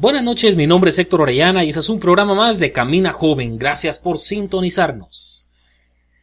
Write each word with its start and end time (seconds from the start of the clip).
Buenas 0.00 0.22
noches, 0.22 0.56
mi 0.56 0.66
nombre 0.66 0.88
es 0.88 0.98
Héctor 0.98 1.20
Orellana 1.20 1.62
y 1.62 1.68
este 1.68 1.80
es 1.80 1.90
un 1.90 2.00
programa 2.00 2.34
más 2.34 2.58
de 2.58 2.72
Camina 2.72 3.12
Joven. 3.12 3.58
Gracias 3.58 3.98
por 3.98 4.18
sintonizarnos. 4.18 5.50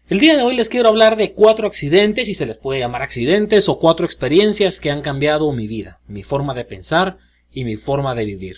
El 0.10 0.20
día 0.20 0.36
de 0.36 0.42
hoy 0.42 0.56
les 0.56 0.68
quiero 0.68 0.90
hablar 0.90 1.16
de 1.16 1.34
cuatro 1.34 1.68
accidentes, 1.68 2.26
si 2.26 2.34
se 2.34 2.48
les 2.48 2.58
puede 2.58 2.80
llamar 2.80 3.04
accidentes, 3.04 3.70
o 3.70 3.78
cuatro 3.78 4.08
experiencias 4.08 4.80
que 4.80 4.90
han 4.90 5.04
cambiado 5.04 5.54
mi 5.54 5.68
vida, 5.68 6.00
mi 6.08 6.24
forma 6.24 6.56
de 6.56 6.66
pensar 6.66 7.20
y 7.52 7.66
mi 7.66 7.76
forma 7.76 8.16
de 8.16 8.26
vivir. 8.26 8.58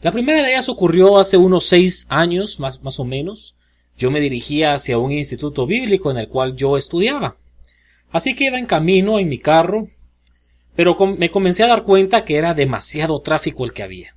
La 0.00 0.12
primera 0.12 0.44
de 0.44 0.50
ellas 0.52 0.68
ocurrió 0.68 1.18
hace 1.18 1.36
unos 1.36 1.64
seis 1.66 2.06
años, 2.08 2.60
más, 2.60 2.84
más 2.84 3.00
o 3.00 3.04
menos. 3.04 3.56
Yo 3.98 4.12
me 4.12 4.20
dirigía 4.20 4.74
hacia 4.74 4.96
un 4.96 5.10
instituto 5.10 5.66
bíblico 5.66 6.12
en 6.12 6.18
el 6.18 6.28
cual 6.28 6.54
yo 6.54 6.76
estudiaba. 6.76 7.34
Así 8.12 8.36
que 8.36 8.44
iba 8.44 8.60
en 8.60 8.66
camino 8.66 9.18
en 9.18 9.28
mi 9.28 9.38
carro, 9.40 9.88
pero 10.76 10.96
me 11.16 11.30
comencé 11.30 11.62
a 11.62 11.68
dar 11.68 11.84
cuenta 11.84 12.24
que 12.24 12.36
era 12.36 12.54
demasiado 12.54 13.20
tráfico 13.20 13.64
el 13.64 13.72
que 13.72 13.82
había. 13.82 14.16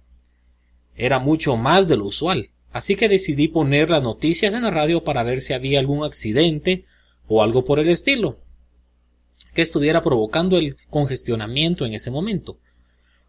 Era 0.95 1.19
mucho 1.19 1.58
más 1.58 1.88
de 1.88 1.97
lo 1.97 2.05
usual, 2.05 2.49
así 2.72 2.95
que 2.95 3.09
decidí 3.09 3.47
poner 3.47 3.89
las 3.89 4.02
noticias 4.02 4.53
en 4.53 4.64
la 4.64 4.72
radio 4.72 5.03
para 5.03 5.23
ver 5.23 5.41
si 5.41 5.53
había 5.53 5.80
algún 5.80 6.03
accidente 6.03 6.86
o 7.27 7.44
algo 7.44 7.64
por 7.64 7.80
el 7.80 7.89
estilo 7.89 8.39
que 9.58 9.64
estuviera 9.64 10.03
provocando 10.03 10.55
el 10.55 10.75
congestionamiento 10.88 11.83
en 11.83 11.95
ese 11.95 12.11
momento. 12.11 12.59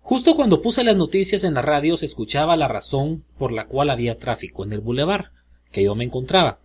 Justo 0.01 0.37
cuando 0.37 0.61
puse 0.61 0.85
las 0.85 0.95
noticias 0.95 1.43
en 1.43 1.55
la 1.55 1.63
radio 1.63 1.97
se 1.97 2.05
escuchaba 2.05 2.55
la 2.55 2.69
razón 2.69 3.25
por 3.39 3.51
la 3.51 3.67
cual 3.67 3.89
había 3.89 4.19
tráfico 4.19 4.63
en 4.63 4.73
el 4.73 4.81
bulevar 4.81 5.33
que 5.73 5.83
yo 5.83 5.95
me 5.95 6.05
encontraba. 6.05 6.61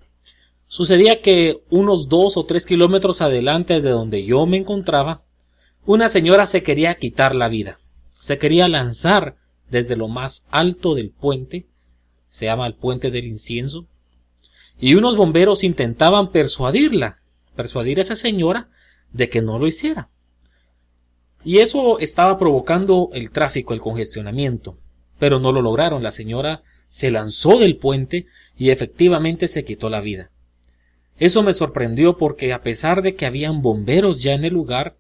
Sucedía 0.68 1.22
que 1.22 1.64
unos 1.70 2.10
dos 2.10 2.36
o 2.36 2.46
tres 2.46 2.66
kilómetros 2.66 3.22
adelante 3.22 3.80
de 3.80 3.90
donde 3.90 4.26
yo 4.26 4.46
me 4.46 4.58
encontraba 4.58 5.24
una 5.86 6.10
señora 6.10 6.46
se 6.46 6.64
quería 6.64 6.96
quitar 6.96 7.36
la 7.36 7.50
vida. 7.50 7.80
Se 8.20 8.38
quería 8.38 8.68
lanzar 8.68 9.36
desde 9.70 9.96
lo 9.96 10.08
más 10.08 10.48
alto 10.50 10.96
del 10.96 11.12
puente, 11.12 11.68
se 12.30 12.46
llama 12.46 12.68
el 12.68 12.76
puente 12.76 13.12
del 13.12 13.26
incienso, 13.26 13.88
y 14.80 14.96
unos 14.96 15.18
bomberos 15.18 15.64
intentaban 15.64 16.32
persuadirla, 16.32 17.18
persuadir 17.56 18.00
a 18.00 18.04
esa 18.04 18.16
señora 18.16 18.70
de 19.12 19.30
que 19.30 19.42
no 19.42 19.60
lo 19.60 19.68
hiciera. 19.68 20.10
Y 21.44 21.58
eso 21.58 22.00
estaba 22.00 22.38
provocando 22.38 23.10
el 23.14 23.32
tráfico, 23.32 23.74
el 23.74 23.82
congestionamiento, 23.82 24.78
pero 25.20 25.40
no 25.40 25.52
lo 25.52 25.62
lograron. 25.62 26.02
La 26.02 26.12
señora 26.12 26.64
se 26.88 27.12
lanzó 27.12 27.60
del 27.60 27.78
puente 27.78 28.28
y 28.58 28.70
efectivamente 28.70 29.48
se 29.48 29.66
quitó 29.66 29.90
la 29.90 30.00
vida. 30.00 30.32
Eso 31.18 31.44
me 31.44 31.54
sorprendió 31.54 32.18
porque 32.18 32.54
a 32.54 32.62
pesar 32.62 33.02
de 33.02 33.16
que 33.16 33.26
habían 33.26 33.62
bomberos 33.62 34.24
ya 34.24 34.34
en 34.34 34.46
el 34.46 34.54
lugar, 34.54 34.98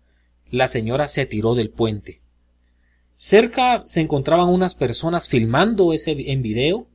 la 0.53 0.67
señora 0.67 1.07
se 1.07 1.25
tiró 1.25 1.55
del 1.55 1.71
puente. 1.71 2.21
Cerca 3.15 3.81
se 3.87 4.01
encontraban 4.01 4.49
unas 4.49 4.75
personas 4.75 5.27
filmando 5.27 5.93
ese 5.93 6.11
en 6.31 6.43
video 6.43 6.87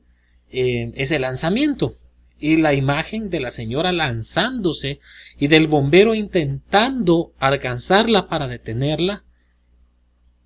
eh, 0.49 0.93
ese 0.95 1.19
lanzamiento 1.19 1.93
y 2.39 2.55
la 2.55 2.73
imagen 2.73 3.29
de 3.29 3.41
la 3.41 3.51
señora 3.51 3.91
lanzándose 3.91 5.01
y 5.37 5.47
del 5.47 5.67
bombero 5.67 6.15
intentando 6.15 7.33
alcanzarla 7.37 8.29
para 8.29 8.47
detenerla 8.47 9.25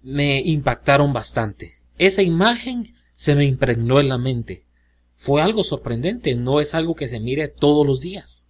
me 0.02 0.42
impactaron 0.42 1.14
bastante. 1.14 1.72
Esa 2.00 2.24
imagen 2.24 2.96
se 3.14 3.36
me 3.36 3.46
impregnó 3.46 4.00
en 4.00 4.10
la 4.10 4.18
mente. 4.18 4.66
Fue 5.14 5.40
algo 5.40 5.64
sorprendente, 5.64 6.34
no 6.34 6.60
es 6.60 6.74
algo 6.74 6.96
que 6.96 7.08
se 7.08 7.20
mire 7.20 7.48
todos 7.48 7.86
los 7.86 8.02
días. 8.02 8.50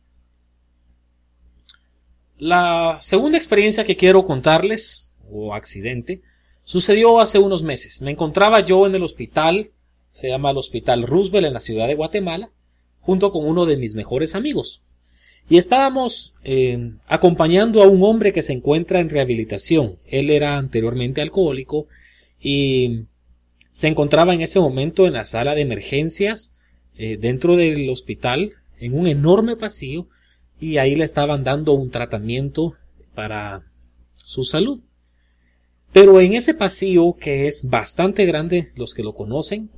La 2.38 2.98
segunda 3.02 3.38
experiencia 3.38 3.84
que 3.84 3.96
quiero 3.96 4.26
contarles, 4.26 5.14
o 5.30 5.54
accidente, 5.54 6.22
sucedió 6.64 7.20
hace 7.20 7.40
unos 7.40 7.64
meses. 7.64 8.02
Me 8.02 8.12
encontraba 8.12 8.60
yo 8.62 8.86
en 8.88 8.96
el 8.96 9.04
hospital, 9.04 9.72
se 10.12 10.30
llama 10.30 10.52
el 10.52 10.58
Hospital 10.58 11.04
Roosevelt 11.04 11.48
en 11.48 11.54
la 11.54 11.60
ciudad 11.60 11.88
de 11.88 11.96
Guatemala, 11.96 12.52
junto 13.00 13.32
con 13.32 13.46
uno 13.46 13.66
de 13.66 13.78
mis 13.78 13.96
mejores 13.96 14.36
amigos. 14.36 14.84
Y 15.50 15.58
estábamos 15.58 16.36
eh, 16.44 16.94
acompañando 17.10 17.84
a 17.84 17.88
un 17.88 18.02
hombre 18.04 18.32
que 18.32 18.42
se 18.42 18.54
encuentra 18.54 19.00
en 19.00 19.10
rehabilitación. 19.10 20.00
Él 20.06 20.30
era 20.30 20.58
anteriormente 20.58 21.22
alcohólico 21.22 21.88
y 22.40 23.06
se 23.72 23.88
encontraba 23.88 24.34
en 24.34 24.42
ese 24.42 24.60
momento 24.60 25.06
en 25.06 25.14
la 25.14 25.26
sala 25.26 25.56
de 25.56 25.62
emergencias 25.62 26.54
eh, 26.96 27.18
dentro 27.20 27.56
del 27.56 27.90
hospital, 27.90 28.52
en 28.80 28.98
un 28.98 29.08
enorme 29.08 29.58
pasillo, 29.58 30.08
y 30.64 30.78
ahí 30.78 30.96
le 30.96 31.04
estaban 31.04 31.44
dando 31.44 31.74
un 31.74 31.92
tratamiento 31.92 32.74
para 33.14 33.70
su 34.14 34.46
salud. 34.46 34.80
Pero 35.92 36.22
en 36.22 36.36
ese 36.36 36.54
pasillo, 36.54 37.16
que 37.20 37.48
es 37.48 37.70
bastante 37.70 38.26
grande, 38.26 38.72
los 38.78 38.94
que 38.94 39.04
lo 39.04 39.14
conocen 39.14 39.70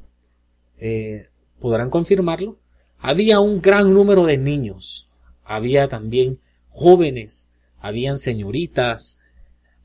eh, 0.78 1.30
podrán 1.60 1.90
confirmarlo, 1.90 2.60
había 3.00 3.40
un 3.40 3.64
gran 3.64 3.96
número 3.96 4.26
de 4.26 4.38
niños, 4.38 5.08
había 5.44 5.88
también 5.88 6.38
jóvenes, 6.70 7.50
habían 7.80 8.20
señoritas, 8.20 9.22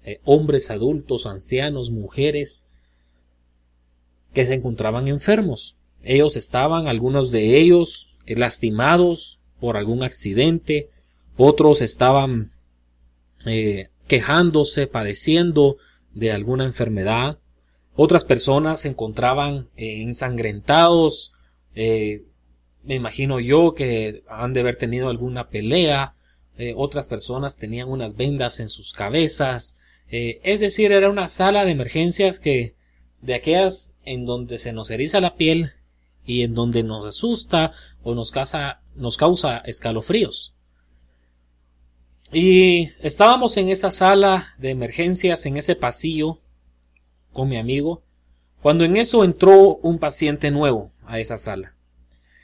eh, 0.05 0.21
hombres 0.25 0.71
adultos, 0.71 1.25
ancianos, 1.25 1.91
mujeres, 1.91 2.69
que 4.34 4.44
se 4.44 4.53
encontraban 4.53 5.09
enfermos. 5.09 5.78
Ellos 6.03 6.37
estaban, 6.37 6.89
algunos 6.89 7.31
de 7.31 7.59
ellos, 7.59 8.15
lastimados, 8.27 9.40
por 9.60 9.76
algún 9.76 10.03
accidente, 10.03 10.88
otros 11.37 11.82
estaban 11.82 12.53
eh, 13.47 13.88
quejándose, 14.09 14.87
padeciendo 14.87 15.76
de 16.12 16.32
alguna 16.32 16.65
enfermedad, 16.65 17.38
otras 17.94 18.25
personas 18.25 18.81
se 18.81 18.88
encontraban 18.88 19.69
eh, 19.76 20.03
ensangrentados, 20.03 21.34
eh, 21.75 22.22
me 22.82 22.94
imagino 22.94 23.41
yo 23.41 23.75
que 23.75 24.25
han 24.28 24.53
de 24.53 24.60
haber 24.60 24.76
tenido 24.76 25.09
alguna 25.09 25.48
pelea, 25.50 26.15
otras 26.77 27.09
personas 27.09 27.56
tenían 27.56 27.88
unas 27.88 28.16
vendas 28.16 28.60
en 28.60 28.69
sus 28.69 28.92
cabezas, 28.92 29.81
es 30.10 30.60
decir, 30.60 30.92
era 30.92 31.09
una 31.09 31.27
sala 31.28 31.65
de 31.65 31.71
emergencias 31.71 32.38
que 32.38 32.75
de 33.22 33.32
aquellas 33.34 33.94
en 34.04 34.27
donde 34.27 34.59
se 34.59 34.75
nos 34.75 34.91
eriza 34.91 35.22
la 35.22 35.37
piel 35.37 35.72
y 36.25 36.43
en 36.43 36.55
donde 36.55 36.83
nos 36.83 37.07
asusta 37.07 37.73
o 38.03 38.15
nos 38.15 38.31
causa, 38.31 38.81
nos 38.95 39.17
causa 39.17 39.59
escalofríos. 39.59 40.55
Y 42.33 42.91
estábamos 43.01 43.57
en 43.57 43.69
esa 43.69 43.91
sala 43.91 44.55
de 44.59 44.71
emergencias, 44.71 45.47
en 45.47 45.57
ese 45.57 45.75
pasillo, 45.75 46.39
con 47.33 47.49
mi 47.49 47.57
amigo, 47.57 48.03
cuando 48.63 48.85
en 48.85 48.97
eso 48.97 49.25
entró 49.25 49.77
un 49.77 49.99
paciente 49.99 50.51
nuevo 50.51 50.93
a 51.05 51.19
esa 51.19 51.39
sala. 51.39 51.75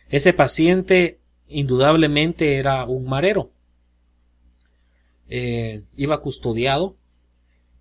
Ese 0.08 0.32
paciente 0.32 1.20
indudablemente 1.48 2.56
era 2.56 2.84
un 2.84 3.04
marero. 3.04 3.50
Eh, 5.28 5.82
iba 5.96 6.20
custodiado, 6.20 6.96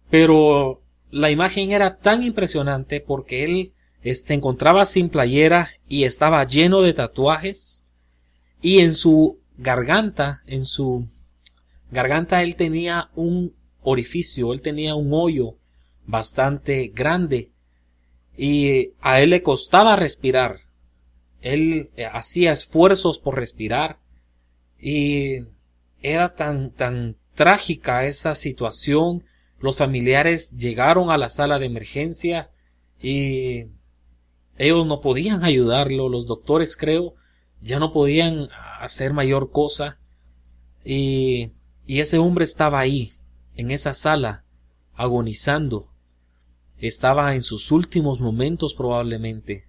pero 0.10 0.82
la 1.12 1.30
imagen 1.30 1.72
era 1.72 1.98
tan 1.98 2.24
impresionante 2.24 3.00
porque 3.00 3.44
él 3.44 3.74
se 4.14 4.34
encontraba 4.34 4.86
sin 4.86 5.10
playera 5.10 5.70
y 5.88 6.04
estaba 6.04 6.46
lleno 6.46 6.82
de 6.82 6.94
tatuajes 6.94 7.86
y 8.62 8.80
en 8.80 8.96
su 8.96 9.40
garganta, 9.58 10.44
en 10.46 10.66
su 10.66 11.08
garganta 11.92 12.44
él 12.44 12.56
tenía 12.56 13.10
un 13.16 13.56
orificio, 13.82 14.54
él 14.54 14.62
tenía 14.62 14.96
un 14.96 15.10
hoyo 15.12 15.58
bastante 16.06 16.92
grande 16.94 17.52
y 18.38 18.92
a 19.02 19.22
él 19.22 19.32
le 19.32 19.42
costaba 19.42 19.96
respirar. 19.96 20.60
Él 21.42 21.90
eh, 21.96 22.06
hacía 22.06 22.52
esfuerzos 22.52 23.20
por 23.20 23.36
respirar 23.36 24.00
y 24.80 25.46
era 26.02 26.36
tan 26.36 26.72
tan 26.72 27.18
trágica 27.34 28.06
esa 28.06 28.36
situación. 28.36 29.24
Los 29.60 29.78
familiares 29.78 30.56
llegaron 30.58 31.10
a 31.12 31.18
la 31.18 31.30
sala 31.30 31.60
de 31.60 31.66
emergencia 31.66 32.50
y 33.00 33.66
ellos 34.58 34.86
no 34.86 35.02
podían 35.02 35.44
ayudarlo, 35.44 36.10
los 36.10 36.26
doctores 36.26 36.78
creo 36.78 37.16
ya 37.62 37.80
no 37.80 37.92
podían 37.92 38.50
hacer 38.80 39.14
mayor 39.14 39.52
cosa 39.52 40.00
y, 40.84 41.52
y 41.86 42.00
ese 42.00 42.20
hombre 42.20 42.44
estaba 42.44 42.80
ahí, 42.80 43.12
en 43.56 43.72
esa 43.72 43.94
sala, 43.94 44.46
agonizando. 44.94 45.92
Estaba 46.78 47.34
en 47.34 47.42
sus 47.42 47.72
últimos 47.72 48.20
momentos 48.20 48.76
probablemente, 48.76 49.64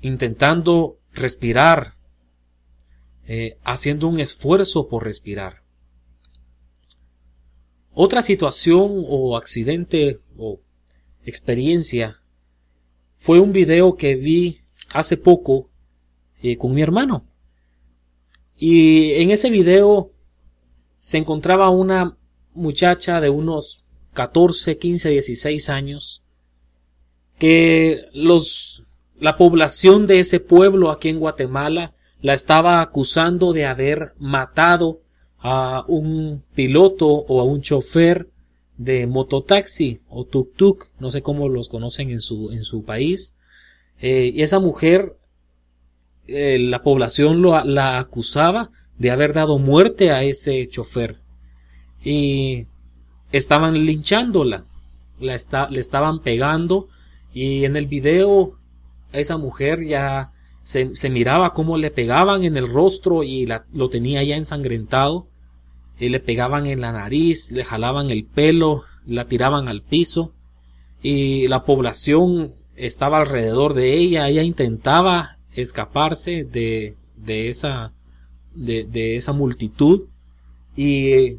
intentando 0.00 0.98
respirar, 1.12 1.92
eh, 3.26 3.58
haciendo 3.62 4.08
un 4.08 4.20
esfuerzo 4.20 4.88
por 4.88 5.04
respirar. 5.04 5.62
Otra 7.92 8.22
situación 8.22 9.04
o 9.08 9.36
accidente 9.36 10.20
o 10.38 10.60
experiencia 11.24 12.20
fue 13.20 13.38
un 13.38 13.52
video 13.52 13.96
que 13.96 14.14
vi 14.14 14.60
hace 14.94 15.18
poco 15.18 15.68
eh, 16.40 16.56
con 16.56 16.72
mi 16.72 16.80
hermano. 16.80 17.26
Y 18.56 19.12
en 19.20 19.30
ese 19.30 19.50
video 19.50 20.10
se 20.96 21.18
encontraba 21.18 21.68
una 21.68 22.16
muchacha 22.54 23.20
de 23.20 23.28
unos 23.28 23.84
14, 24.14 24.78
15, 24.78 25.10
16 25.10 25.68
años 25.68 26.22
que 27.38 28.06
los 28.14 28.84
la 29.18 29.36
población 29.36 30.06
de 30.06 30.20
ese 30.20 30.40
pueblo 30.40 30.90
aquí 30.90 31.10
en 31.10 31.18
Guatemala 31.18 31.92
la 32.22 32.32
estaba 32.32 32.80
acusando 32.80 33.52
de 33.52 33.66
haber 33.66 34.14
matado 34.18 35.02
a 35.38 35.84
un 35.88 36.42
piloto 36.54 37.06
o 37.06 37.40
a 37.42 37.44
un 37.44 37.60
chofer 37.60 38.30
de 38.80 39.06
mototaxi 39.06 40.00
o 40.08 40.24
tuk-tuk, 40.24 40.88
no 40.98 41.10
sé 41.10 41.20
cómo 41.20 41.50
los 41.50 41.68
conocen 41.68 42.10
en 42.10 42.22
su, 42.22 42.50
en 42.50 42.64
su 42.64 42.82
país. 42.82 43.36
Eh, 44.00 44.32
y 44.34 44.40
esa 44.40 44.58
mujer, 44.58 45.18
eh, 46.26 46.58
la 46.58 46.82
población 46.82 47.42
la 47.42 47.98
acusaba 47.98 48.70
de 48.96 49.10
haber 49.10 49.34
dado 49.34 49.58
muerte 49.58 50.12
a 50.12 50.22
ese 50.22 50.66
chofer. 50.66 51.20
Y 52.02 52.68
estaban 53.32 53.84
linchándola, 53.84 54.64
la 55.20 55.36
le 55.68 55.80
estaban 55.80 56.22
pegando 56.22 56.88
y 57.34 57.66
en 57.66 57.76
el 57.76 57.84
video 57.84 58.58
esa 59.12 59.36
mujer 59.36 59.84
ya 59.84 60.32
se, 60.62 60.96
se 60.96 61.10
miraba 61.10 61.52
cómo 61.52 61.76
le 61.76 61.90
pegaban 61.90 62.44
en 62.44 62.56
el 62.56 62.66
rostro 62.66 63.24
y 63.24 63.46
lo 63.74 63.90
tenía 63.90 64.22
ya 64.22 64.36
ensangrentado 64.36 65.29
y 66.00 66.08
le 66.08 66.18
pegaban 66.18 66.66
en 66.66 66.80
la 66.80 66.92
nariz, 66.92 67.52
le 67.52 67.62
jalaban 67.62 68.10
el 68.10 68.24
pelo, 68.24 68.82
la 69.06 69.26
tiraban 69.26 69.68
al 69.68 69.82
piso 69.82 70.32
y 71.02 71.46
la 71.46 71.64
población 71.64 72.54
estaba 72.74 73.20
alrededor 73.20 73.74
de 73.74 73.98
ella, 73.98 74.26
ella 74.28 74.42
intentaba 74.42 75.36
escaparse 75.52 76.44
de, 76.44 76.96
de 77.16 77.48
esa 77.50 77.92
de, 78.54 78.84
de 78.84 79.16
esa 79.16 79.32
multitud 79.32 80.06
y, 80.74 81.36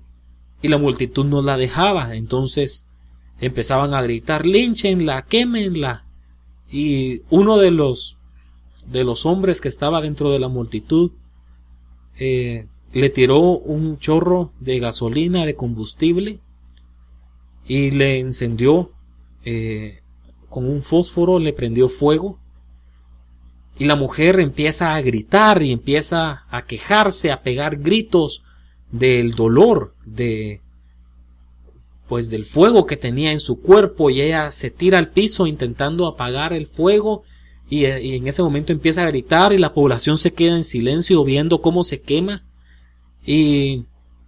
y 0.62 0.68
la 0.68 0.78
multitud 0.78 1.26
no 1.26 1.42
la 1.42 1.58
dejaba. 1.58 2.16
Entonces 2.16 2.86
empezaban 3.40 3.96
a 3.96 4.02
gritar 4.04 4.46
linchenla, 4.46 5.24
quémenla 5.24 6.06
y 6.70 7.24
uno 7.32 7.58
de 7.58 7.72
los 7.72 8.18
de 8.86 9.04
los 9.04 9.26
hombres 9.26 9.60
que 9.60 9.68
estaba 9.68 10.02
dentro 10.02 10.32
de 10.32 10.40
la 10.40 10.48
multitud 10.48 11.12
eh, 12.18 12.68
le 12.94 13.10
tiró 13.10 13.40
un 13.40 13.98
chorro 14.00 14.52
de 14.60 14.80
gasolina 14.80 15.46
de 15.46 15.56
combustible 15.56 16.42
y 17.66 17.92
le 17.92 18.20
encendió 18.20 18.92
eh, 19.46 20.02
con 20.50 20.70
un 20.70 20.82
fósforo 20.82 21.40
le 21.40 21.54
prendió 21.54 21.88
fuego 21.88 22.38
y 23.80 23.86
la 23.86 23.96
mujer 23.96 24.40
empieza 24.40 24.94
a 24.94 25.02
gritar 25.02 25.64
y 25.64 25.72
empieza 25.72 26.46
a 26.50 26.66
quejarse 26.66 27.32
a 27.32 27.42
pegar 27.42 27.78
gritos 27.78 28.44
del 28.92 29.32
dolor 29.32 29.96
de 30.06 30.60
pues 32.10 32.30
del 32.30 32.44
fuego 32.44 32.86
que 32.86 32.98
tenía 32.98 33.32
en 33.32 33.40
su 33.40 33.62
cuerpo 33.62 34.10
y 34.10 34.20
ella 34.20 34.52
se 34.52 34.70
tira 34.70 35.00
al 35.00 35.12
piso 35.12 35.48
intentando 35.48 36.08
apagar 36.08 36.52
el 36.52 36.68
fuego 36.68 37.24
y, 37.70 37.86
y, 37.86 38.16
en 38.16 38.28
ese 38.28 38.44
momento 38.44 38.74
empieza 38.74 39.04
a 39.04 39.08
gritar 39.08 39.54
y 39.54 39.58
la 39.58 39.74
población 39.74 40.18
se 40.18 40.34
queda 40.34 40.58
en 40.58 40.66
silencio 40.66 41.24
viendo 41.24 41.62
cómo 41.62 41.86
se 41.86 42.02
quema 42.02 42.44
y 43.26 43.86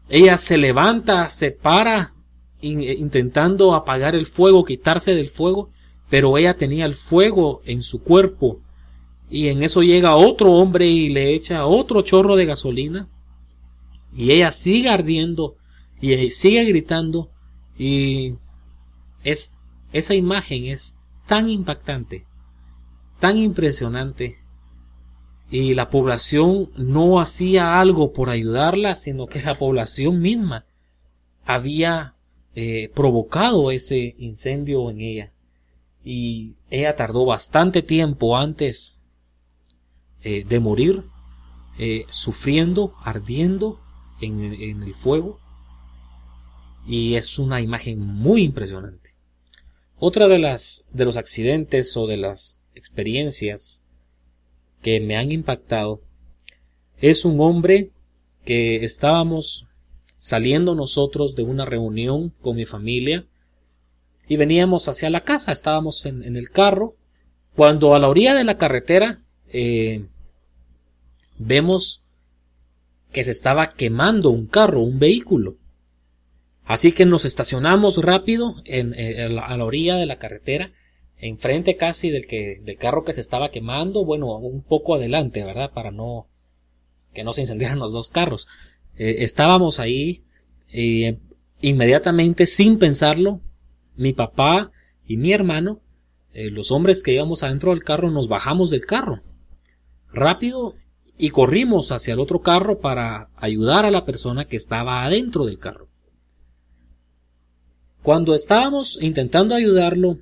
ella 0.09 0.37
se 0.37 0.57
levanta, 0.57 1.29
se 1.29 1.51
para 1.51 2.13
intentando 2.61 3.73
apagar 3.73 4.15
el 4.15 4.25
fuego, 4.25 4.63
quitarse 4.63 5.15
del 5.15 5.27
fuego, 5.27 5.69
pero 6.09 6.37
ella 6.37 6.55
tenía 6.55 6.85
el 6.85 6.95
fuego 6.95 7.61
en 7.65 7.81
su 7.83 8.01
cuerpo. 8.01 8.59
Y 9.29 9.47
en 9.47 9.63
eso 9.63 9.81
llega 9.81 10.15
otro 10.15 10.53
hombre 10.53 10.87
y 10.87 11.09
le 11.09 11.33
echa 11.33 11.65
otro 11.65 12.01
chorro 12.03 12.35
de 12.35 12.45
gasolina. 12.45 13.09
Y 14.15 14.31
ella 14.31 14.51
sigue 14.51 14.89
ardiendo 14.89 15.55
y 15.99 16.29
sigue 16.29 16.63
gritando 16.65 17.31
y 17.77 18.35
es, 19.23 19.61
esa 19.91 20.13
imagen 20.13 20.65
es 20.65 21.01
tan 21.25 21.49
impactante, 21.49 22.25
tan 23.19 23.37
impresionante, 23.37 24.42
y 25.53 25.75
la 25.75 25.91
población 25.91 26.71
no 26.75 27.19
hacía 27.19 27.79
algo 27.79 28.11
por 28.11 28.31
ayudarla, 28.31 28.95
sino 28.95 29.27
que 29.27 29.39
la 29.43 29.53
población 29.53 30.19
misma 30.19 30.65
había 31.45 32.15
eh, 32.55 32.89
provocado 32.95 33.69
ese 33.69 34.15
incendio 34.17 34.89
en 34.89 35.01
ella. 35.01 35.31
Y 36.03 36.55
ella 36.71 36.95
tardó 36.95 37.25
bastante 37.25 37.83
tiempo 37.83 38.35
antes 38.35 39.03
eh, 40.23 40.43
de 40.43 40.59
morir, 40.59 41.03
eh, 41.77 42.07
sufriendo, 42.09 42.95
ardiendo 43.03 43.79
en, 44.21 44.41
en 44.55 44.81
el 44.81 44.95
fuego 44.95 45.39
y 46.87 47.13
es 47.13 47.37
una 47.37 47.61
imagen 47.61 47.99
muy 47.99 48.41
impresionante. 48.41 49.11
Otra 49.99 50.27
de 50.27 50.39
las 50.39 50.85
de 50.91 51.05
los 51.05 51.15
accidentes 51.15 51.95
o 51.95 52.07
de 52.07 52.17
las 52.17 52.59
experiencias 52.73 53.82
que 54.83 54.99
me 54.99 55.15
han 55.17 55.31
impactado 55.31 56.01
es 57.01 57.25
un 57.25 57.41
hombre 57.41 57.89
que 58.45 58.83
estábamos 58.83 59.65
saliendo 60.19 60.75
nosotros 60.75 61.35
de 61.35 61.43
una 61.43 61.65
reunión 61.65 62.29
con 62.41 62.55
mi 62.55 62.65
familia 62.65 63.25
y 64.27 64.37
veníamos 64.37 64.87
hacia 64.87 65.09
la 65.09 65.23
casa, 65.23 65.51
estábamos 65.51 66.05
en, 66.05 66.35
el 66.35 66.49
carro, 66.49 66.95
cuando 67.55 67.93
a 67.93 67.99
la 67.99 68.07
orilla 68.07 68.35
de 68.35 68.43
la 68.43 68.57
carretera 68.57 69.21
eh, 69.51 70.05
vemos 71.37 72.03
que 73.11 73.23
se 73.23 73.31
estaba 73.31 73.67
quemando 73.71 74.29
un 74.29 74.47
carro, 74.47 74.81
un 74.81 74.99
vehículo. 74.99 75.57
Así 76.65 76.93
que 76.93 77.05
nos 77.05 77.25
estacionamos 77.25 77.97
rápido 77.97 78.55
en, 78.63 78.93
a 79.39 79.57
la 79.57 79.65
orilla 79.65 79.97
de 79.97 80.05
la 80.05 80.17
carretera, 80.17 80.71
enfrente 81.27 81.75
casi 81.75 82.09
del 82.09 82.27
que 82.27 82.59
del 82.63 82.77
carro 82.77 83.03
que 83.03 83.13
se 83.13 83.21
estaba 83.21 83.49
quemando, 83.49 84.05
bueno, 84.05 84.37
un 84.37 84.61
poco 84.61 84.95
adelante, 84.95 85.43
¿verdad? 85.43 85.71
Para 85.73 85.91
no 85.91 86.27
que 87.13 87.23
no 87.23 87.33
se 87.33 87.41
incendiaran 87.41 87.79
los 87.79 87.91
dos 87.91 88.09
carros. 88.09 88.47
Eh, 88.95 89.17
estábamos 89.19 89.79
ahí 89.79 90.23
y 90.69 91.05
eh, 91.05 91.19
inmediatamente, 91.61 92.45
sin 92.45 92.77
pensarlo, 92.77 93.41
mi 93.95 94.13
papá 94.13 94.71
y 95.05 95.17
mi 95.17 95.31
hermano, 95.31 95.81
eh, 96.33 96.49
los 96.49 96.71
hombres 96.71 97.03
que 97.03 97.13
íbamos 97.13 97.43
adentro 97.43 97.71
del 97.71 97.83
carro, 97.83 98.09
nos 98.11 98.27
bajamos 98.27 98.69
del 98.69 98.85
carro 98.85 99.21
rápido 100.13 100.75
y 101.17 101.29
corrimos 101.29 101.91
hacia 101.91 102.13
el 102.13 102.19
otro 102.19 102.41
carro 102.41 102.79
para 102.79 103.29
ayudar 103.35 103.85
a 103.85 103.91
la 103.91 104.05
persona 104.05 104.45
que 104.45 104.55
estaba 104.55 105.03
adentro 105.03 105.45
del 105.45 105.59
carro. 105.59 105.89
Cuando 108.01 108.35
estábamos 108.35 108.99
intentando 109.01 109.55
ayudarlo, 109.55 110.19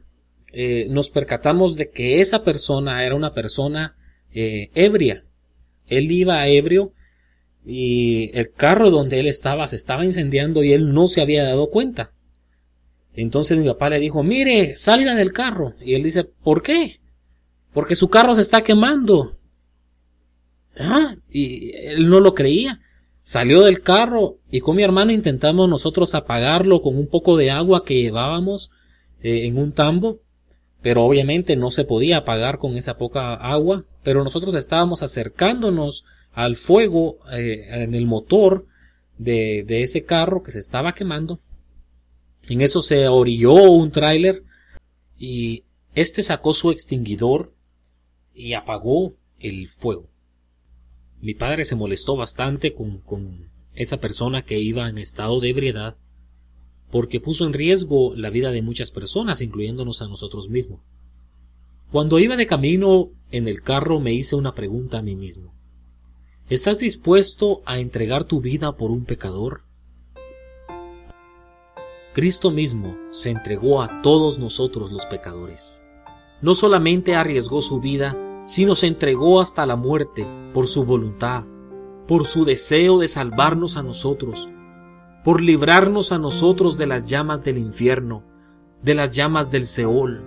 eh, 0.53 0.88
nos 0.89 1.10
percatamos 1.10 1.75
de 1.75 1.89
que 1.89 2.22
esa 2.22 2.43
persona 2.43 3.05
era 3.05 3.15
una 3.15 3.34
persona 3.34 3.96
eh, 4.34 4.70
ebria. 4.75 5.25
Él 5.88 6.12
iba 6.12 6.48
ebrio 6.48 6.93
y 7.65 8.31
el 8.38 8.51
carro 8.51 8.89
donde 8.89 9.20
él 9.20 9.27
estaba 9.27 9.67
se 9.67 9.75
estaba 9.75 10.05
incendiando 10.05 10.63
y 10.63 10.74
él 10.74 10.93
no 10.93 11.08
se 11.08 11.22
había 11.22 11.43
dado 11.43 11.70
cuenta. 11.70 12.13
Entonces 13.13 13.58
mi 13.60 13.67
papá 13.67 13.89
le 13.89 14.00
dijo, 14.00 14.24
mire, 14.24 14.77
salga 14.77 15.15
del 15.15 15.34
carro. 15.34 15.75
Y 15.81 15.96
él 15.96 16.03
dice, 16.03 16.24
¿por 16.24 16.62
qué? 16.62 17.00
Porque 17.74 17.96
su 17.96 18.10
carro 18.10 18.34
se 18.34 18.41
está 18.41 18.62
quemando. 18.62 19.38
Ah, 20.77 21.13
y 21.29 21.75
él 21.75 22.08
no 22.08 22.20
lo 22.20 22.34
creía. 22.34 22.79
Salió 23.24 23.62
del 23.62 23.81
carro 23.81 24.39
y 24.50 24.62
con 24.62 24.75
mi 24.75 24.84
hermano 24.84 25.12
intentamos 25.12 25.70
nosotros 25.70 26.15
apagarlo 26.15 26.81
con 26.81 26.98
un 26.98 27.08
poco 27.08 27.38
de 27.38 27.51
agua 27.51 27.86
que 27.86 28.01
llevábamos 28.01 28.72
eh, 29.22 29.46
en 29.46 29.58
un 29.58 29.74
tambo, 29.74 30.22
pero 30.81 31.03
obviamente 31.03 31.55
no 31.55 31.71
se 31.71 31.85
podía 31.85 32.17
apagar 32.17 32.57
con 32.57 32.75
esa 32.75 32.97
poca 32.97 33.35
agua, 33.35 33.85
pero 34.03 34.23
nosotros 34.23 34.55
estábamos 34.55 35.03
acercándonos 35.03 36.05
al 36.33 36.55
fuego 36.55 37.19
eh, 37.31 37.67
en 37.69 37.93
el 37.93 38.07
motor 38.07 38.65
de, 39.17 39.63
de 39.67 39.83
ese 39.83 40.03
carro 40.03 40.41
que 40.41 40.51
se 40.51 40.59
estaba 40.59 40.93
quemando. 40.93 41.39
En 42.50 42.61
eso 42.61 42.81
se 42.81 43.07
orilló 43.07 43.53
un 43.53 43.91
tráiler 43.91 44.43
y 45.17 45.65
este 45.93 46.23
sacó 46.23 46.53
su 46.53 46.71
extinguidor 46.71 47.53
y 48.33 48.53
apagó 48.53 49.13
el 49.39 49.67
fuego. 49.67 50.09
Mi 51.21 51.35
padre 51.35 51.65
se 51.65 51.75
molestó 51.75 52.15
bastante 52.15 52.73
con, 52.73 53.00
con 53.00 53.51
esa 53.75 53.97
persona 53.97 54.43
que 54.43 54.59
iba 54.59 54.89
en 54.89 54.97
estado 54.97 55.39
de 55.39 55.50
ebriedad 55.50 55.95
porque 56.91 57.19
puso 57.19 57.45
en 57.45 57.53
riesgo 57.53 58.13
la 58.15 58.29
vida 58.29 58.51
de 58.51 58.62
muchas 58.62 58.91
personas, 58.91 59.41
incluyéndonos 59.41 60.01
a 60.01 60.07
nosotros 60.07 60.50
mismos. 60.50 60.81
Cuando 61.91 62.19
iba 62.19 62.36
de 62.36 62.48
camino 62.48 63.10
en 63.31 63.48
el 63.48 63.62
carro 63.62 64.00
me 64.00 64.13
hice 64.13 64.36
una 64.36 64.53
pregunta 64.53 65.00
a 65.00 65.01
mí 65.01 65.15
mismo. 65.15 65.53
¿Estás 66.50 66.77
dispuesto 66.77 67.62
a 67.65 67.79
entregar 67.79 68.25
tu 68.25 68.41
vida 68.41 68.75
por 68.75 68.91
un 68.91 69.05
pecador? 69.05 69.63
Cristo 72.13 72.51
mismo 72.51 72.98
se 73.12 73.29
entregó 73.29 73.81
a 73.81 74.01
todos 74.01 74.38
nosotros 74.38 74.91
los 74.91 75.05
pecadores. 75.05 75.86
No 76.41 76.53
solamente 76.53 77.15
arriesgó 77.15 77.62
su 77.62 77.79
vida, 77.79 78.43
sino 78.45 78.75
se 78.75 78.88
entregó 78.88 79.39
hasta 79.39 79.65
la 79.65 79.77
muerte 79.77 80.27
por 80.53 80.67
su 80.67 80.83
voluntad, 80.83 81.45
por 82.07 82.25
su 82.25 82.43
deseo 82.43 83.00
de 83.00 83.07
salvarnos 83.07 83.77
a 83.77 83.83
nosotros, 83.83 84.50
por 85.24 85.42
librarnos 85.42 86.12
a 86.12 86.18
nosotros 86.18 86.78
de 86.78 86.88
las 86.88 87.06
llamas 87.06 87.44
del 87.44 87.60
infierno, 87.60 88.24
de 88.82 88.96
las 88.96 89.12
llamas 89.12 89.51
del 89.51 89.68
Seol, 89.68 90.25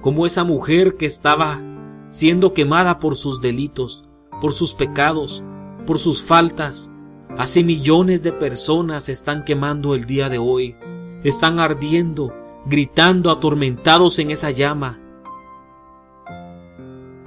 como 0.00 0.24
esa 0.24 0.42
mujer 0.42 0.96
que 0.96 1.04
estaba 1.04 1.60
siendo 2.08 2.54
quemada 2.54 2.98
por 2.98 3.16
sus 3.16 3.42
delitos, 3.42 4.04
por 4.40 4.52
sus 4.52 4.72
pecados, 4.72 5.44
por 5.86 5.98
sus 5.98 6.22
faltas. 6.22 6.92
Así 7.36 7.62
millones 7.62 8.22
de 8.22 8.32
personas 8.32 9.10
están 9.10 9.44
quemando 9.44 9.94
el 9.94 10.06
día 10.06 10.30
de 10.30 10.38
hoy, 10.38 10.74
están 11.22 11.60
ardiendo, 11.60 12.32
gritando 12.64 13.30
atormentados 13.30 14.18
en 14.18 14.30
esa 14.30 14.50
llama. 14.50 14.98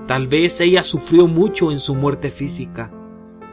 Tal 0.07 0.27
vez 0.27 0.59
ella 0.59 0.81
sufrió 0.81 1.27
mucho 1.27 1.71
en 1.71 1.77
su 1.77 1.93
muerte 1.93 2.31
física, 2.31 2.91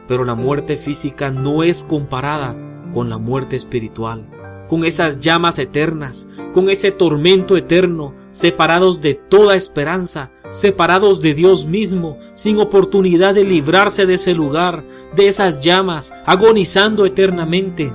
pero 0.07 0.23
la 0.23 0.33
muerte 0.33 0.75
física 0.75 1.29
no 1.29 1.61
es 1.61 1.83
comparada 1.83 2.55
con 2.93 3.09
la 3.09 3.17
muerte 3.17 3.55
espiritual 3.55 4.25
con 4.67 4.83
esas 4.83 5.19
llamas 5.19 5.59
eternas, 5.59 6.27
con 6.53 6.69
ese 6.69 6.91
tormento 6.91 7.57
eterno, 7.57 8.13
separados 8.31 9.01
de 9.01 9.13
toda 9.13 9.55
esperanza, 9.55 10.31
separados 10.49 11.21
de 11.21 11.33
Dios 11.33 11.65
mismo, 11.65 12.17
sin 12.35 12.59
oportunidad 12.59 13.33
de 13.33 13.43
librarse 13.43 14.05
de 14.05 14.15
ese 14.15 14.35
lugar, 14.35 14.83
de 15.15 15.27
esas 15.27 15.59
llamas, 15.59 16.13
agonizando 16.25 17.05
eternamente. 17.05 17.91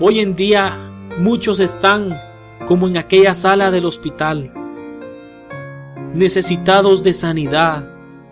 Hoy 0.00 0.20
en 0.20 0.34
día 0.34 0.90
muchos 1.18 1.60
están 1.60 2.10
como 2.66 2.88
en 2.88 2.96
aquella 2.96 3.34
sala 3.34 3.70
del 3.70 3.84
hospital, 3.84 4.52
necesitados 6.14 7.02
de 7.02 7.12
sanidad, 7.12 7.88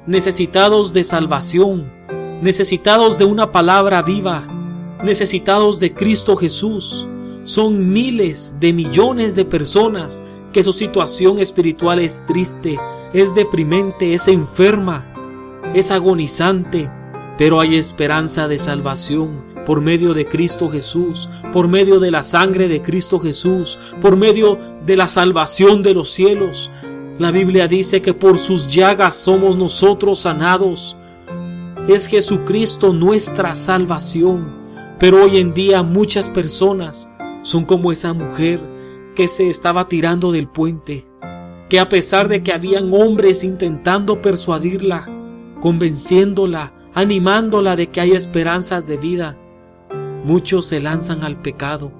necesitados 0.06 0.92
de 0.92 1.04
salvación, 1.04 1.90
necesitados 2.40 3.18
de 3.18 3.24
una 3.24 3.52
palabra 3.52 4.02
viva, 4.02 4.44
necesitados 5.02 5.78
de 5.78 5.92
Cristo 5.92 6.36
Jesús. 6.36 7.08
Son 7.44 7.92
miles 7.92 8.56
de 8.60 8.72
millones 8.72 9.34
de 9.34 9.44
personas 9.44 10.22
que 10.52 10.62
su 10.62 10.72
situación 10.72 11.38
espiritual 11.38 11.98
es 11.98 12.24
triste, 12.26 12.78
es 13.12 13.34
deprimente, 13.34 14.14
es 14.14 14.28
enferma, 14.28 15.04
es 15.74 15.90
agonizante, 15.90 16.90
pero 17.38 17.58
hay 17.58 17.76
esperanza 17.76 18.46
de 18.46 18.58
salvación 18.58 19.44
por 19.66 19.80
medio 19.80 20.12
de 20.12 20.26
Cristo 20.26 20.68
Jesús, 20.68 21.28
por 21.52 21.68
medio 21.68 22.00
de 22.00 22.10
la 22.10 22.22
sangre 22.22 22.68
de 22.68 22.82
Cristo 22.82 23.18
Jesús, 23.18 23.78
por 24.00 24.16
medio 24.16 24.58
de 24.84 24.96
la 24.96 25.08
salvación 25.08 25.82
de 25.82 25.94
los 25.94 26.10
cielos. 26.10 26.70
La 27.18 27.30
Biblia 27.30 27.68
dice 27.68 28.02
que 28.02 28.14
por 28.14 28.38
sus 28.38 28.66
llagas 28.66 29.16
somos 29.16 29.56
nosotros 29.56 30.20
sanados. 30.20 30.96
Es 31.88 32.06
Jesucristo 32.06 32.92
nuestra 32.92 33.54
salvación. 33.54 34.61
Pero 35.02 35.24
hoy 35.24 35.38
en 35.38 35.52
día 35.52 35.82
muchas 35.82 36.30
personas 36.30 37.10
son 37.42 37.64
como 37.64 37.90
esa 37.90 38.12
mujer 38.12 38.60
que 39.16 39.26
se 39.26 39.48
estaba 39.48 39.88
tirando 39.88 40.30
del 40.30 40.46
puente, 40.46 41.04
que 41.68 41.80
a 41.80 41.88
pesar 41.88 42.28
de 42.28 42.44
que 42.44 42.52
habían 42.52 42.94
hombres 42.94 43.42
intentando 43.42 44.22
persuadirla, 44.22 45.08
convenciéndola, 45.60 46.72
animándola 46.94 47.74
de 47.74 47.88
que 47.88 48.00
hay 48.00 48.12
esperanzas 48.12 48.86
de 48.86 48.96
vida, 48.96 49.36
muchos 50.24 50.66
se 50.66 50.78
lanzan 50.78 51.24
al 51.24 51.42
pecado. 51.42 51.90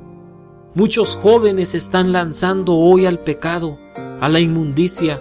Muchos 0.76 1.16
jóvenes 1.16 1.74
están 1.74 2.12
lanzando 2.12 2.76
hoy 2.76 3.06
al 3.06 3.18
pecado, 3.18 3.80
a 4.20 4.28
la 4.28 4.38
inmundicia. 4.38 5.20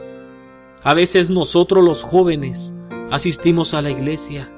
A 0.84 0.94
veces 0.94 1.32
nosotros 1.32 1.84
los 1.84 2.04
jóvenes 2.04 2.76
asistimos 3.10 3.74
a 3.74 3.82
la 3.82 3.90
iglesia, 3.90 4.52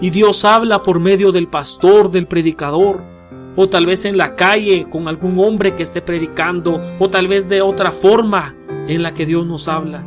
y 0.00 0.10
Dios 0.10 0.44
habla 0.44 0.82
por 0.82 1.00
medio 1.00 1.32
del 1.32 1.48
pastor, 1.48 2.10
del 2.10 2.26
predicador, 2.26 3.02
o 3.56 3.68
tal 3.68 3.86
vez 3.86 4.04
en 4.04 4.16
la 4.16 4.36
calle 4.36 4.86
con 4.88 5.08
algún 5.08 5.38
hombre 5.40 5.74
que 5.74 5.82
esté 5.82 6.00
predicando, 6.00 6.80
o 6.98 7.10
tal 7.10 7.26
vez 7.26 7.48
de 7.48 7.60
otra 7.60 7.90
forma 7.90 8.54
en 8.86 9.02
la 9.02 9.14
que 9.14 9.26
Dios 9.26 9.44
nos 9.46 9.66
habla. 9.66 10.06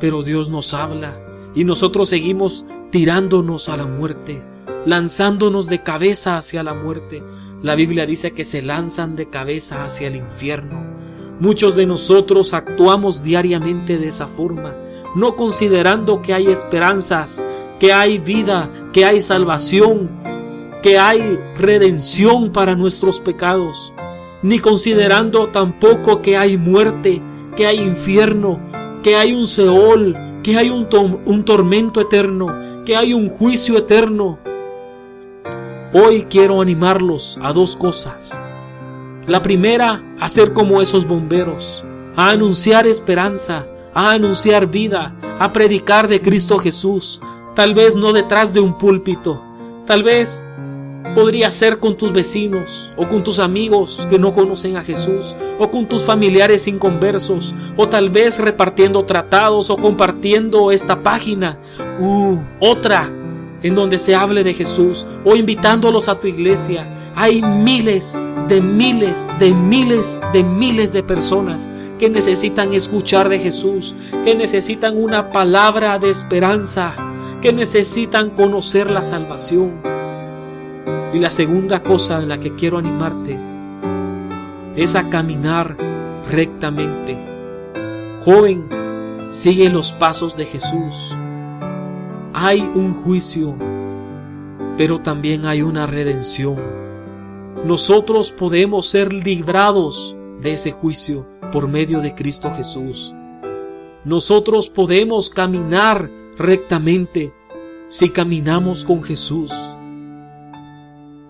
Pero 0.00 0.22
Dios 0.22 0.48
nos 0.48 0.74
habla 0.74 1.20
y 1.54 1.64
nosotros 1.64 2.08
seguimos 2.08 2.66
tirándonos 2.90 3.68
a 3.68 3.76
la 3.76 3.86
muerte, 3.86 4.42
lanzándonos 4.84 5.68
de 5.68 5.82
cabeza 5.82 6.36
hacia 6.36 6.62
la 6.62 6.74
muerte. 6.74 7.22
La 7.62 7.74
Biblia 7.74 8.04
dice 8.04 8.32
que 8.32 8.44
se 8.44 8.60
lanzan 8.60 9.16
de 9.16 9.30
cabeza 9.30 9.84
hacia 9.84 10.08
el 10.08 10.16
infierno. 10.16 10.84
Muchos 11.40 11.76
de 11.76 11.86
nosotros 11.86 12.52
actuamos 12.52 13.22
diariamente 13.22 13.98
de 13.98 14.08
esa 14.08 14.26
forma, 14.26 14.74
no 15.14 15.36
considerando 15.36 16.20
que 16.20 16.34
hay 16.34 16.46
esperanzas, 16.48 17.44
que 17.78 17.92
hay 17.92 18.18
vida, 18.18 18.70
que 18.92 19.04
hay 19.04 19.20
salvación, 19.20 20.10
que 20.82 20.98
hay 20.98 21.38
redención 21.56 22.52
para 22.52 22.74
nuestros 22.74 23.20
pecados, 23.20 23.92
ni 24.42 24.58
considerando 24.58 25.48
tampoco 25.48 26.22
que 26.22 26.36
hay 26.36 26.56
muerte, 26.56 27.20
que 27.56 27.66
hay 27.66 27.80
infierno, 27.80 28.60
que 29.02 29.16
hay 29.16 29.32
un 29.32 29.46
Seol, 29.46 30.16
que 30.42 30.56
hay 30.56 30.70
un, 30.70 31.44
tormento 31.44 32.00
eterno, 32.00 32.46
que 32.84 32.96
hay 32.96 33.12
un 33.12 33.28
juicio 33.28 33.76
eterno. 33.76 34.38
Hoy 35.92 36.26
quiero 36.30 36.60
animarlos 36.60 37.38
a 37.42 37.52
dos 37.52 37.76
cosas. 37.76 38.44
La 39.26 39.42
primera, 39.42 40.04
a 40.20 40.28
ser 40.28 40.52
como 40.52 40.80
esos 40.80 41.04
bomberos, 41.04 41.84
a 42.14 42.30
anunciar 42.30 42.86
esperanza, 42.86 43.66
a 43.92 44.12
anunciar 44.12 44.70
vida, 44.70 45.16
a 45.40 45.52
predicar 45.52 46.06
de 46.06 46.20
Cristo 46.20 46.58
Jesús, 46.58 47.20
tal 47.56 47.72
vez 47.72 47.96
no 47.96 48.12
detrás 48.12 48.52
de 48.52 48.60
un 48.60 48.76
púlpito, 48.76 49.42
tal 49.86 50.02
vez 50.02 50.46
podría 51.14 51.50
ser 51.50 51.78
con 51.78 51.96
tus 51.96 52.12
vecinos 52.12 52.92
o 52.96 53.08
con 53.08 53.24
tus 53.24 53.38
amigos 53.38 54.06
que 54.10 54.18
no 54.18 54.34
conocen 54.34 54.76
a 54.76 54.84
Jesús 54.84 55.34
o 55.58 55.70
con 55.70 55.86
tus 55.86 56.02
familiares 56.02 56.68
inconversos 56.68 57.54
o 57.76 57.88
tal 57.88 58.10
vez 58.10 58.38
repartiendo 58.38 59.04
tratados 59.04 59.70
o 59.70 59.76
compartiendo 59.76 60.70
esta 60.70 61.02
página 61.02 61.58
u 61.98 62.38
otra 62.60 63.10
en 63.62 63.74
donde 63.74 63.96
se 63.96 64.14
hable 64.14 64.44
de 64.44 64.52
Jesús 64.52 65.06
o 65.24 65.34
invitándolos 65.34 66.08
a 66.10 66.20
tu 66.20 66.26
iglesia. 66.26 66.86
Hay 67.14 67.40
miles 67.40 68.18
de 68.48 68.60
miles 68.60 69.30
de 69.38 69.54
miles 69.54 70.20
de 70.34 70.42
miles 70.42 70.92
de 70.92 71.02
personas 71.02 71.70
que 71.98 72.10
necesitan 72.10 72.74
escuchar 72.74 73.30
de 73.30 73.38
Jesús, 73.38 73.94
que 74.26 74.34
necesitan 74.34 74.98
una 75.02 75.30
palabra 75.30 75.98
de 75.98 76.10
esperanza 76.10 76.94
que 77.46 77.52
necesitan 77.52 78.30
conocer 78.30 78.90
la 78.90 79.02
salvación. 79.02 79.80
Y 81.14 81.20
la 81.20 81.30
segunda 81.30 81.80
cosa 81.80 82.20
en 82.20 82.28
la 82.28 82.40
que 82.40 82.56
quiero 82.56 82.76
animarte 82.76 83.38
es 84.74 84.96
a 84.96 85.08
caminar 85.10 85.76
rectamente. 86.28 87.16
Joven, 88.24 88.66
sigue 89.30 89.70
los 89.70 89.92
pasos 89.92 90.36
de 90.36 90.44
Jesús. 90.44 91.16
Hay 92.34 92.68
un 92.74 92.94
juicio, 93.04 93.54
pero 94.76 95.00
también 95.00 95.46
hay 95.46 95.62
una 95.62 95.86
redención. 95.86 96.56
Nosotros 97.64 98.32
podemos 98.32 98.88
ser 98.88 99.12
librados 99.12 100.16
de 100.40 100.54
ese 100.54 100.72
juicio 100.72 101.28
por 101.52 101.68
medio 101.68 102.00
de 102.00 102.12
Cristo 102.12 102.50
Jesús. 102.56 103.14
Nosotros 104.04 104.68
podemos 104.68 105.30
caminar 105.30 106.10
rectamente 106.36 107.35
si 107.88 108.10
caminamos 108.10 108.84
con 108.84 109.02
Jesús. 109.02 109.52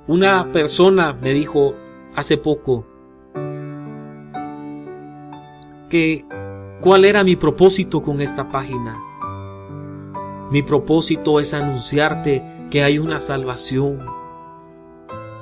Una 0.06 0.50
persona 0.52 1.12
me 1.12 1.32
dijo 1.32 1.75
hace 2.14 2.38
poco 2.38 2.86
que 5.90 6.25
cuál 6.80 7.04
era 7.04 7.25
mi 7.25 7.36
propósito 7.36 8.02
con 8.02 8.20
esta 8.20 8.50
página. 8.50 8.96
Mi 10.50 10.62
propósito 10.62 11.40
es 11.40 11.52
anunciarte 11.52 12.42
que 12.70 12.82
hay 12.82 12.98
una 12.98 13.20
salvación, 13.20 13.98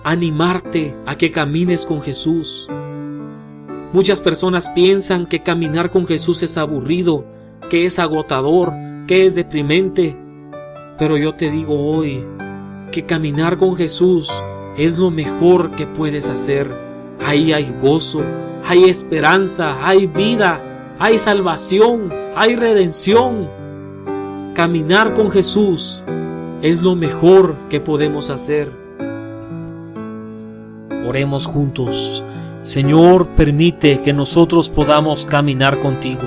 animarte 0.02 0.96
a 1.06 1.16
que 1.16 1.30
camines 1.30 1.86
con 1.86 2.02
Jesús. 2.02 2.68
Muchas 3.92 4.20
personas 4.20 4.68
piensan 4.70 5.26
que 5.26 5.42
caminar 5.42 5.90
con 5.90 6.06
Jesús 6.06 6.42
es 6.42 6.56
aburrido, 6.56 7.24
que 7.70 7.84
es 7.84 7.98
agotador, 7.98 8.72
que 9.06 9.26
es 9.26 9.34
deprimente. 9.34 10.23
Pero 10.98 11.16
yo 11.16 11.34
te 11.34 11.50
digo 11.50 11.74
hoy 11.74 12.24
que 12.92 13.04
caminar 13.04 13.58
con 13.58 13.76
Jesús 13.76 14.30
es 14.78 14.96
lo 14.98 15.10
mejor 15.10 15.72
que 15.72 15.86
puedes 15.86 16.30
hacer. 16.30 16.70
Ahí 17.24 17.52
hay 17.52 17.74
gozo, 17.80 18.22
hay 18.64 18.84
esperanza, 18.84 19.86
hay 19.86 20.06
vida, 20.06 20.60
hay 20.98 21.18
salvación, 21.18 22.10
hay 22.36 22.56
redención. 22.56 23.48
Caminar 24.54 25.14
con 25.14 25.30
Jesús 25.30 26.04
es 26.62 26.80
lo 26.82 26.94
mejor 26.94 27.56
que 27.68 27.80
podemos 27.80 28.30
hacer. 28.30 28.70
Oremos 31.06 31.46
juntos. 31.46 32.24
Señor, 32.62 33.26
permite 33.36 34.00
que 34.00 34.12
nosotros 34.12 34.70
podamos 34.70 35.26
caminar 35.26 35.78
contigo, 35.80 36.22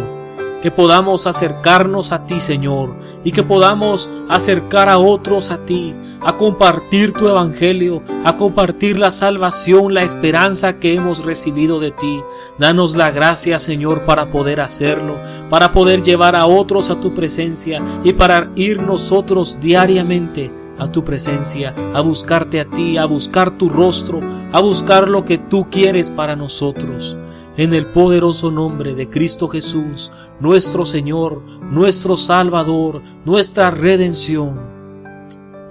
que 0.62 0.72
podamos 0.72 1.28
acercarnos 1.28 2.12
a 2.12 2.26
ti, 2.26 2.40
Señor, 2.40 2.96
y 3.24 3.32
que 3.32 3.44
podamos 3.44 4.10
acercar 4.30 4.90
a 4.90 4.98
otros 4.98 5.52
a 5.52 5.60
ti, 5.66 5.96
a 6.22 6.38
compartir 6.38 7.14
tu 7.14 7.28
evangelio, 7.28 8.02
a 8.24 8.38
compartir 8.38 8.98
la 8.98 9.12
salvación, 9.12 9.94
la 9.94 10.04
esperanza 10.04 10.80
que 10.80 10.96
hemos 10.96 11.24
recibido 11.24 11.80
de 11.80 11.92
ti. 11.92 12.22
Danos 12.58 12.96
la 12.96 13.12
gracia, 13.12 13.60
Señor, 13.60 14.06
para 14.06 14.30
poder 14.30 14.62
hacerlo, 14.62 15.16
para 15.50 15.72
poder 15.72 16.02
llevar 16.02 16.36
a 16.36 16.48
otros 16.48 16.90
a 16.90 17.00
tu 17.00 17.14
presencia 17.14 17.82
y 18.04 18.14
para 18.14 18.52
ir 18.56 18.82
nosotros 18.82 19.60
diariamente 19.62 20.52
a 20.80 20.88
tu 20.88 21.04
presencia, 21.04 21.74
a 21.94 22.02
buscarte 22.02 22.60
a 22.60 22.66
ti, 22.66 22.98
a 22.98 23.06
buscar 23.06 23.58
tu 23.58 23.70
rostro, 23.70 24.22
a 24.52 24.62
buscar 24.62 25.10
lo 25.10 25.26
que 25.26 25.38
tú 25.38 25.68
quieres 25.70 26.12
para 26.12 26.36
nosotros. 26.36 27.18
En 27.58 27.74
el 27.74 27.88
poderoso 27.88 28.52
nombre 28.52 28.94
de 28.94 29.10
Cristo 29.10 29.48
Jesús, 29.48 30.12
nuestro 30.40 30.86
Señor, 30.86 31.42
nuestro 31.72 32.16
Salvador, 32.16 33.02
nuestra 33.26 33.72
redención. 33.72 34.60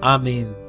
Amén. 0.01 0.66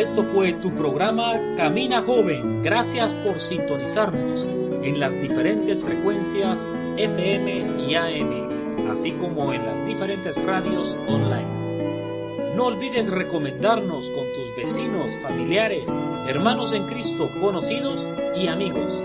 Esto 0.00 0.22
fue 0.22 0.54
tu 0.54 0.74
programa 0.74 1.38
Camina 1.58 2.00
Joven. 2.00 2.62
Gracias 2.62 3.12
por 3.12 3.38
sintonizarnos 3.38 4.48
en 4.82 4.98
las 4.98 5.20
diferentes 5.20 5.82
frecuencias 5.82 6.66
FM 6.96 7.82
y 7.86 7.94
AM, 7.96 8.88
así 8.90 9.12
como 9.12 9.52
en 9.52 9.66
las 9.66 9.84
diferentes 9.84 10.42
radios 10.42 10.96
online. 11.06 12.54
No 12.56 12.68
olvides 12.68 13.10
recomendarnos 13.10 14.10
con 14.12 14.24
tus 14.32 14.56
vecinos, 14.56 15.18
familiares, 15.18 15.90
hermanos 16.26 16.72
en 16.72 16.86
Cristo, 16.86 17.28
conocidos 17.38 18.08
y 18.34 18.46
amigos. 18.46 19.04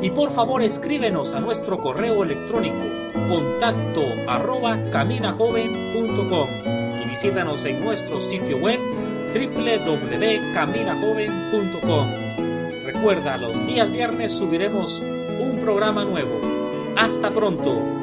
Y 0.00 0.10
por 0.10 0.30
favor 0.30 0.62
escríbenos 0.62 1.32
a 1.32 1.40
nuestro 1.40 1.80
correo 1.80 2.22
electrónico 2.22 2.76
contacto 3.28 4.04
arroba 4.28 4.88
caminajoven.com 4.92 6.48
y 7.02 7.08
visítanos 7.08 7.64
en 7.64 7.84
nuestro 7.84 8.20
sitio 8.20 8.58
web 8.58 8.78
www.caminajoven.com. 9.38 12.08
Recuerda, 12.84 13.36
los 13.36 13.64
días 13.66 13.92
viernes 13.92 14.32
subiremos 14.32 15.00
un 15.00 15.58
programa 15.60 16.04
nuevo. 16.04 16.40
Hasta 16.96 17.32
pronto. 17.32 17.97